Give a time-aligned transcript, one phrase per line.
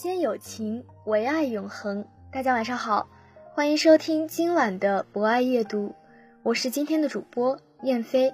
[0.00, 2.06] 间有情，唯爱永恒。
[2.32, 3.06] 大家晚上好，
[3.52, 5.94] 欢迎收听今晚的博爱夜读，
[6.42, 8.32] 我是今天的主播燕飞。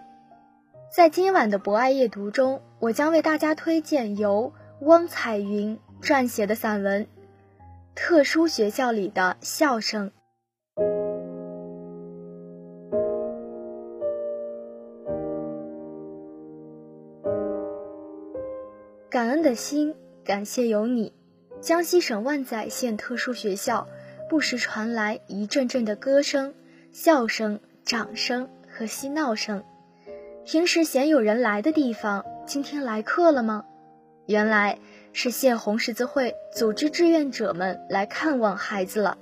[0.94, 7.04] 在今晚的博爱夜读中，我将为大家推荐由汪彩云撰写的散文
[7.96, 10.12] 《特殊学校里的笑声》。
[19.10, 21.12] 感恩的心，感谢有你。
[21.66, 23.88] 江西省万载县特殊学校，
[24.30, 26.54] 不时传来一阵阵的歌声、
[26.92, 29.64] 笑声、掌声和嬉闹声。
[30.44, 33.64] 平时鲜有人来的地方，今天来客了吗？
[34.26, 34.78] 原来
[35.12, 39.18] 是县红十字会组织志愿者们来看望孩子了。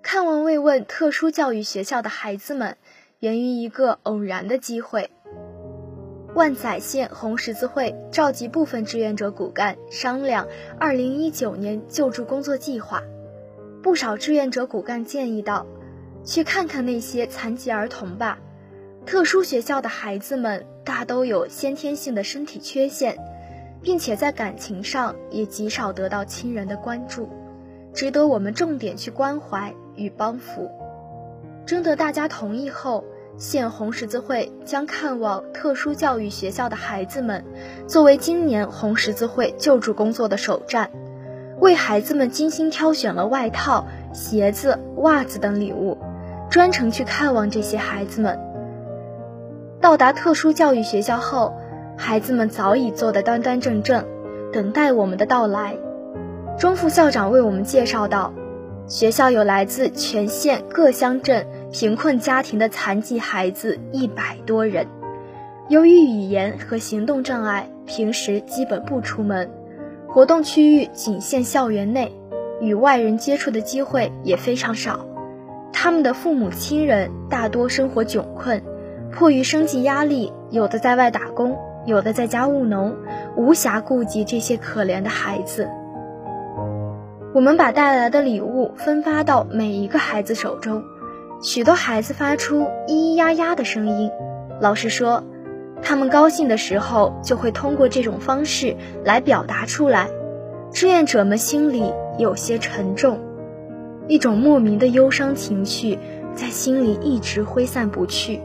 [0.00, 2.78] 看望慰问特殊教育学校的孩子们，
[3.18, 5.10] 源于一个偶然的机会。
[6.38, 10.46] 万载县红十字会召集部分志愿者骨干商量
[10.78, 13.02] 2019年救助工作计划。
[13.82, 15.66] 不少志愿者骨干建议道
[16.22, 18.38] ：“去看看那些残疾儿童吧，
[19.04, 23.18] 特殊学校的孩子们大都有先天性的身体缺陷，
[23.82, 27.28] 并且在感情上也极少得到亲人的关注，
[27.92, 30.70] 值得我们重点去关怀与帮扶。”
[31.66, 33.02] 征得大家同意后。
[33.38, 37.44] 县红十字会将看望特殊教育学校的孩子们
[37.86, 40.90] 作为今年红十字会救助工作的首站，
[41.60, 45.96] 为孩子们精心挑选了外套、鞋子、袜子等礼物，
[46.50, 48.36] 专程去看望这些孩子们。
[49.80, 51.54] 到达特殊教育学校后，
[51.96, 54.04] 孩子们早已坐得端端正正，
[54.52, 55.76] 等待我们的到来。
[56.58, 58.32] 钟副校长为我们介绍道
[58.88, 64.86] ：“学校有来自全县各乡镇。”贫困家庭的残疾孩子一百多人，
[65.68, 69.50] 由于语言和行动障碍，平时基本不出门，
[70.08, 72.10] 活动区域仅限校园内，
[72.62, 75.04] 与外人接触的机会也非常少。
[75.70, 78.62] 他们的父母亲人大多生活窘困，
[79.12, 82.96] 迫于生计压力，有的在外打工，有的在家务农，
[83.36, 85.68] 无暇顾及这些可怜的孩子。
[87.34, 90.82] 我们把带来的礼物分发到每一个孩子手中。
[91.40, 94.10] 许多孩子发出咿咿呀呀的声音，
[94.60, 95.22] 老师说，
[95.80, 100.08] 他们高兴的时候就会通过这种方式来表达出来。
[100.72, 103.20] 志愿者们心里有些沉重，
[104.08, 105.96] 一种莫名的忧伤情绪
[106.34, 108.40] 在心里一直挥散不去。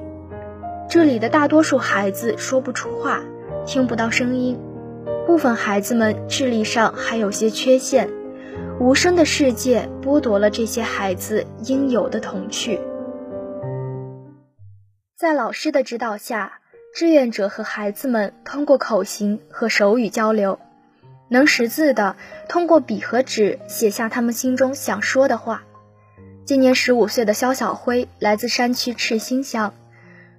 [0.87, 3.21] 这里的大多数孩子说不出话，
[3.65, 4.59] 听不到声音，
[5.25, 8.07] 部分孩子们智力上还有些缺陷。
[8.79, 12.79] 无声的世界剥夺了这些孩子应有的童趣。
[15.15, 16.59] 在老师的指导下，
[16.95, 20.59] 志愿者和孩子们通过口型和手语交流，
[21.29, 22.15] 能识字的
[22.49, 25.63] 通过笔和纸写下他们心中想说的话。
[26.43, 29.73] 今年十五岁的肖小辉来自山区赤星乡，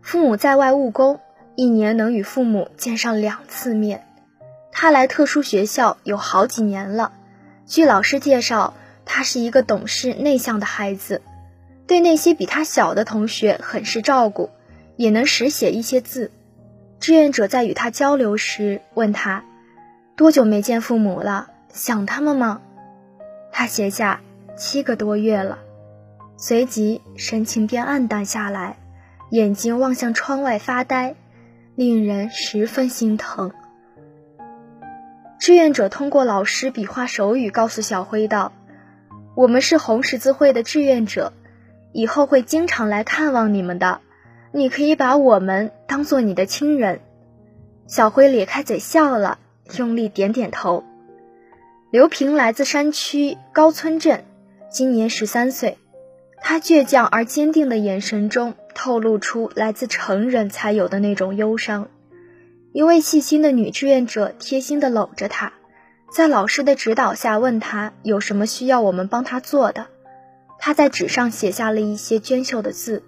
[0.03, 1.21] 父母在外务工，
[1.55, 4.05] 一年能与父母见上两次面。
[4.71, 7.13] 他来特殊学校有好几年了。
[7.67, 8.75] 据老师介绍，
[9.05, 11.23] 他是一个懂事内向的孩子，
[11.87, 14.51] 对那些比他小的同学很是照顾，
[14.97, 16.31] 也能识写一些字。
[17.01, 19.45] 志愿者在与他交流时问他
[20.17, 21.49] ：“多久没见父母了？
[21.73, 22.61] 想他们吗？”
[23.51, 24.21] 他写下
[24.57, 25.59] ：“七个多月了。”
[26.37, 28.77] 随即神情便暗淡下来，
[29.31, 31.15] 眼睛望向窗外发呆，
[31.75, 33.53] 令人十分心疼。
[35.45, 38.55] 志愿者通过老师比划手语告诉小辉道
[39.37, 41.35] ：“我们是红十字会的志愿者，
[41.93, 44.01] 以后会经常来看望你们的。
[44.53, 47.03] 你可以把我们当做你的亲人。”
[47.87, 49.39] 小辉咧开嘴笑了，
[49.77, 50.83] 用力点点头。
[51.91, 54.25] 刘平来自山区高村镇，
[54.71, 55.77] 今年十三岁。
[56.41, 61.91] 他倔强而坚定的眼神中透露出来自成人才有的那种忧伤。
[62.75, 65.53] 一位细心的女志愿者贴心地搂着他，
[66.13, 69.87] 在老师的指导下问他有什么需要我们帮他做的。
[70.59, 73.05] 他在纸上写下了一些娟秀的字，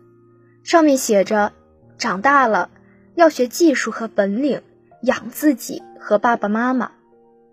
[0.62, 1.52] 上面写着
[1.98, 2.70] ：“长大了
[3.16, 4.62] 要学技术和本领，
[5.02, 6.92] 养自己和爸爸妈妈。”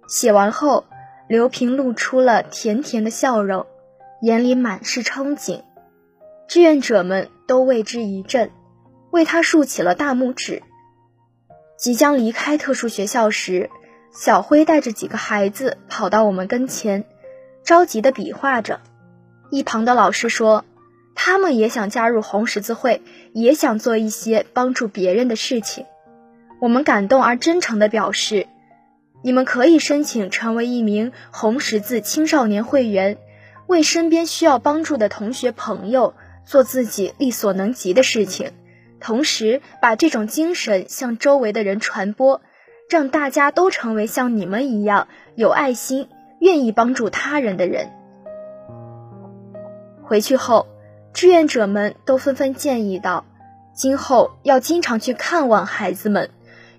[0.08, 0.86] 写完后，
[1.28, 3.66] 刘平露出了甜甜的笑容，
[4.22, 5.64] 眼里满是憧憬。
[6.48, 8.52] 志愿者们都为之一振，
[9.10, 10.62] 为他竖起了大拇指。
[11.84, 13.70] 即将离开特殊学校时，
[14.10, 17.04] 小辉带着几个孩子跑到我们跟前，
[17.66, 18.80] 着急地比划着。
[19.50, 20.64] 一旁的老师说
[21.14, 23.02] ：“他们也想加入红十字会，
[23.34, 25.86] 也想做一些帮助别人的事情。”
[26.62, 28.48] 我们感动而真诚地表示
[29.22, 33.18] ：“你们可以申请成为一名红十字青少年会员，
[33.68, 36.14] 为身边需要帮助的同学朋友
[36.46, 38.54] 做自己力所能及的事情，
[39.04, 42.42] 同时把这种精神向周围的人传播，
[42.90, 46.08] 让大家都成为像你们一样有爱心、
[46.40, 47.92] 愿意帮助他人的人。
[50.02, 50.68] 回去后，
[51.14, 53.26] 志愿者们都纷纷建议道
[53.76, 56.30] ：“今后要经常去看望孩子们，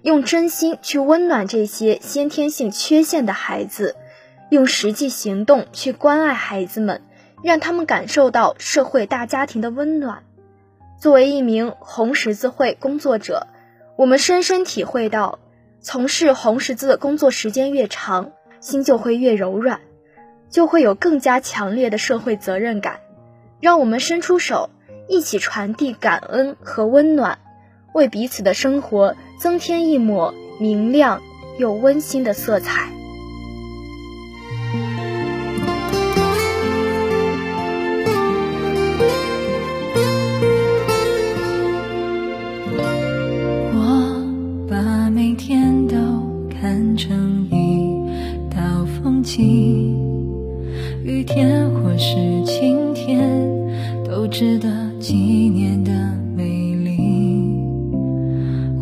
[0.00, 3.96] 用真心去温暖这些先天性缺陷的孩子，
[4.50, 7.02] 用实际行动去关爱孩子们，
[7.42, 10.22] 让他们感受到社会大家庭的温暖。”
[11.04, 13.46] 作为一名红十字会工作者，
[13.94, 15.38] 我们深深体会到，
[15.82, 19.82] 从事红十字工作时间越长，心就会越柔软，
[20.48, 23.00] 就会有更加强烈的社会责任感。
[23.60, 24.70] 让我们伸出手，
[25.06, 27.38] 一起传递感恩和温暖，
[27.92, 31.20] 为彼此的生活增添一抹明亮
[31.58, 32.88] 又温馨的色彩。
[51.98, 53.54] 是晴天。
[54.14, 54.68] 都值得
[55.00, 55.92] 纪念的
[56.36, 57.60] 美丽。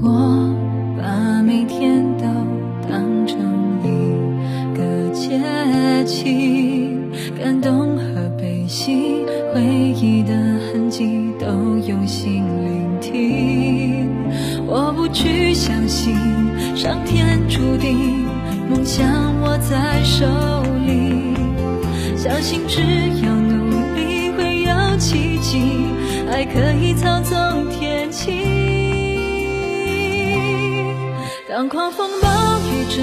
[0.03, 0.55] 我
[0.97, 2.25] 把每天都
[2.88, 3.38] 当成
[3.82, 6.91] 一个节气，
[7.41, 9.25] 感动和悲喜，
[9.55, 9.62] 回
[10.00, 10.35] 忆的
[10.70, 11.47] 痕迹都
[11.88, 14.06] 用心聆听。
[14.67, 16.14] 我不去相信
[16.76, 18.26] 上天注定，
[18.69, 19.06] 梦想
[19.43, 20.26] 握在手
[20.87, 21.35] 里，
[22.22, 22.80] 相信只
[23.24, 24.96] 要努力，会有。
[24.96, 25.86] 奇迹，
[26.30, 28.30] 爱可以操纵天气。
[31.48, 32.28] 当狂风暴
[32.60, 33.02] 雨遮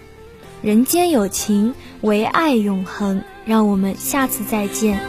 [0.61, 3.21] 人间有情，唯爱永恒。
[3.43, 4.99] 让我们下次再见。